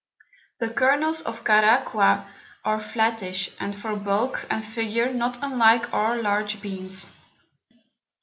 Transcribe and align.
The 0.57 0.69
Kernels 0.69 1.21
of 1.21 1.43
Caraqua 1.43 2.27
are 2.65 2.81
flattish, 2.81 3.51
and 3.59 3.75
for 3.75 3.95
Bulk 3.95 4.47
and 4.49 4.65
Figure 4.65 5.13
not 5.13 5.37
unlike 5.43 5.93
our 5.93 6.19
large 6.19 6.59
Beans. 6.59 7.05